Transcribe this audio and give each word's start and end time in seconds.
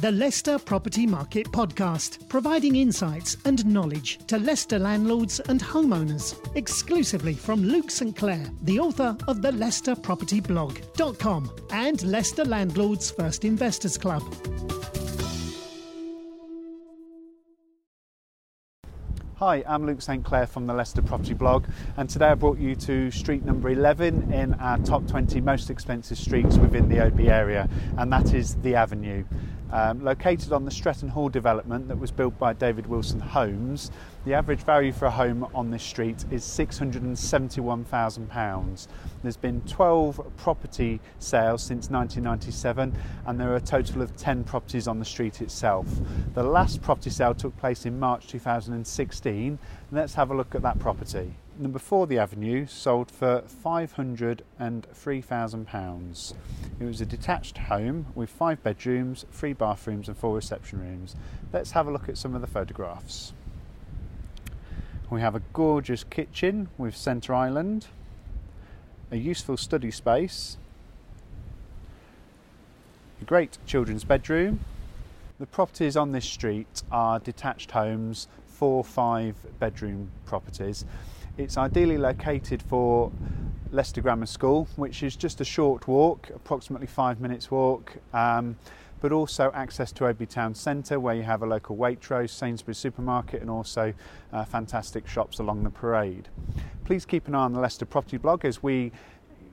the 0.00 0.12
Leicester 0.12 0.60
Property 0.60 1.08
Market 1.08 1.50
Podcast, 1.50 2.28
providing 2.28 2.76
insights 2.76 3.36
and 3.44 3.66
knowledge 3.66 4.18
to 4.28 4.38
Leicester 4.38 4.78
landlords 4.78 5.40
and 5.40 5.60
homeowners, 5.60 6.38
exclusively 6.54 7.34
from 7.34 7.64
Luke 7.64 7.90
St. 7.90 8.14
Clair, 8.14 8.46
the 8.62 8.78
author 8.78 9.16
of 9.26 9.42
the 9.42 9.50
Leicester 9.50 9.96
Property 9.96 10.40
Blog.com 10.40 11.50
and 11.72 12.00
Leicester 12.04 12.44
Landlords 12.44 13.10
First 13.10 13.44
Investors 13.44 13.98
Club. 13.98 14.22
Hi, 19.38 19.62
I'm 19.68 19.86
Luke 19.86 20.02
St. 20.02 20.24
Clair 20.24 20.46
from 20.46 20.66
the 20.66 20.74
Leicester 20.74 21.02
Property 21.02 21.34
Blog, 21.34 21.64
and 21.96 22.08
today 22.10 22.26
I 22.26 22.34
brought 22.34 22.58
you 22.58 22.74
to 22.76 23.10
street 23.10 23.44
number 23.44 23.70
11 23.70 24.32
in 24.32 24.54
our 24.54 24.78
top 24.78 25.06
20 25.06 25.40
most 25.40 25.70
expensive 25.70 26.18
streets 26.18 26.56
within 26.56 26.88
the 26.88 26.96
Oadby 26.96 27.28
area, 27.28 27.68
and 27.96 28.12
that 28.12 28.34
is 28.34 28.56
The 28.56 28.74
Avenue. 28.74 29.24
Um, 29.70 30.02
located 30.02 30.52
on 30.52 30.64
the 30.64 30.70
Stretton 30.70 31.08
Hall 31.08 31.28
development 31.28 31.88
that 31.88 31.98
was 31.98 32.10
built 32.10 32.38
by 32.38 32.54
David 32.54 32.86
Wilson 32.86 33.20
Homes, 33.20 33.90
the 34.28 34.34
average 34.34 34.60
value 34.60 34.92
for 34.92 35.06
a 35.06 35.10
home 35.10 35.48
on 35.54 35.70
this 35.70 35.82
street 35.82 36.26
is 36.30 36.44
£671,000. 36.44 38.88
There's 39.22 39.38
been 39.38 39.62
12 39.62 40.20
property 40.36 41.00
sales 41.18 41.62
since 41.62 41.88
1997, 41.88 42.94
and 43.24 43.40
there 43.40 43.50
are 43.50 43.56
a 43.56 43.60
total 43.60 44.02
of 44.02 44.14
10 44.18 44.44
properties 44.44 44.86
on 44.86 44.98
the 44.98 45.04
street 45.06 45.40
itself. 45.40 45.86
The 46.34 46.42
last 46.42 46.82
property 46.82 47.08
sale 47.08 47.34
took 47.34 47.56
place 47.56 47.86
in 47.86 47.98
March 47.98 48.26
2016. 48.26 49.58
Let's 49.92 50.12
have 50.12 50.30
a 50.30 50.36
look 50.36 50.54
at 50.54 50.60
that 50.60 50.78
property 50.78 51.36
number 51.58 51.78
four, 51.80 52.06
the 52.06 52.18
Avenue, 52.18 52.66
sold 52.66 53.10
for 53.10 53.42
£503,000. 53.64 56.34
It 56.78 56.84
was 56.84 57.00
a 57.00 57.06
detached 57.06 57.58
home 57.58 58.06
with 58.14 58.30
five 58.30 58.62
bedrooms, 58.62 59.26
three 59.32 59.54
bathrooms, 59.54 60.06
and 60.06 60.16
four 60.16 60.36
reception 60.36 60.78
rooms. 60.80 61.16
Let's 61.52 61.72
have 61.72 61.88
a 61.88 61.90
look 61.90 62.08
at 62.08 62.16
some 62.16 62.36
of 62.36 62.42
the 62.42 62.46
photographs. 62.46 63.32
We 65.10 65.20
have 65.20 65.34
a 65.34 65.42
gorgeous 65.52 66.04
kitchen 66.04 66.68
with 66.76 66.96
centre 66.96 67.34
island, 67.34 67.86
a 69.10 69.16
useful 69.16 69.56
study 69.56 69.90
space, 69.90 70.58
a 73.20 73.24
great 73.24 73.58
children's 73.66 74.04
bedroom. 74.04 74.60
The 75.38 75.46
properties 75.46 75.96
on 75.96 76.12
this 76.12 76.26
street 76.26 76.82
are 76.90 77.18
detached 77.18 77.70
homes, 77.70 78.28
four 78.46 78.84
five 78.84 79.34
bedroom 79.58 80.10
properties 80.26 80.84
it's 81.38 81.56
ideally 81.56 81.96
located 81.96 82.60
for 82.62 83.12
Leicester 83.70 84.00
Grammar 84.00 84.26
School, 84.26 84.66
which 84.76 85.02
is 85.02 85.14
just 85.14 85.40
a 85.40 85.44
short 85.44 85.86
walk, 85.86 86.30
approximately 86.34 86.88
five 86.88 87.20
minutes 87.20 87.50
walk, 87.50 87.96
um, 88.12 88.56
but 89.00 89.12
also 89.12 89.50
access 89.54 89.92
to 89.92 90.04
Oadby 90.04 90.28
Town 90.28 90.54
Centre, 90.54 90.98
where 90.98 91.14
you 91.14 91.22
have 91.22 91.42
a 91.42 91.46
local 91.46 91.76
Waitrose, 91.76 92.30
Sainsbury's 92.30 92.78
supermarket, 92.78 93.40
and 93.40 93.50
also 93.50 93.94
uh, 94.32 94.44
fantastic 94.44 95.06
shops 95.06 95.38
along 95.38 95.62
the 95.62 95.70
parade. 95.70 96.28
Please 96.84 97.04
keep 97.04 97.28
an 97.28 97.34
eye 97.34 97.44
on 97.44 97.52
the 97.52 97.60
Leicester 97.60 97.86
Property 97.86 98.16
Blog 98.16 98.44
as 98.44 98.62
we 98.62 98.92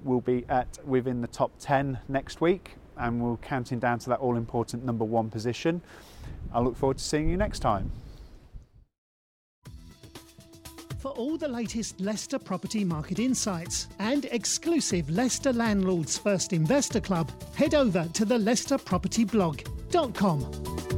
will 0.04 0.22
be 0.22 0.46
at 0.50 0.80
within 0.86 1.22
the 1.22 1.28
top 1.28 1.52
10 1.60 2.00
next 2.08 2.42
week, 2.42 2.76
and 2.98 3.22
we're 3.22 3.38
counting 3.38 3.80
down 3.80 4.00
to 4.00 4.10
that 4.10 4.20
all 4.20 4.38
important 4.38 4.86
number 4.86 5.04
one 5.04 5.30
position. 5.30 5.82
I 6.54 6.60
look 6.60 6.78
forward 6.78 6.98
to 6.98 7.04
seeing 7.04 7.30
you 7.30 7.38
next 7.38 7.60
time. 7.60 7.92
For 11.06 11.12
all 11.12 11.38
the 11.38 11.48
latest 11.48 12.02
Leicester 12.02 12.40
property 12.40 12.84
market 12.84 13.20
insights 13.20 13.88
and 14.00 14.26
exclusive 14.32 15.08
Leicester 15.08 15.54
Landlords 15.54 16.18
First 16.18 16.52
Investor 16.52 17.00
Club, 17.00 17.30
head 17.54 17.76
over 17.76 18.10
to 18.14 18.26
the 18.26 18.40
Blog.com. 19.28 20.95